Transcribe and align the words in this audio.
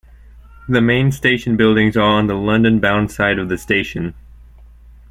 The 0.67 0.81
main 0.81 1.11
station 1.11 1.55
buildings 1.57 1.95
are 1.95 2.01
on 2.01 2.25
the 2.25 2.33
London-bound 2.33 3.11
side 3.11 3.37
of 3.37 3.49
the 3.49 3.57
station. 3.59 4.15